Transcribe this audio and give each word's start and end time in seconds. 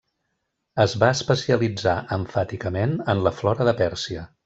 Es 0.85 0.95
va 1.03 1.09
especialitzar 1.17 1.95
emfàticament 2.19 2.99
en 3.15 3.25
la 3.29 3.39
flora 3.43 3.73
de 3.73 3.79
Pèrsia. 3.85 4.31